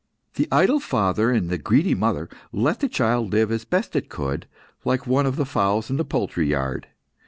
[0.33, 4.47] The idle father and the greedy mother let the child live as best it could,
[4.83, 6.87] like one of the fowls in the poultry yard.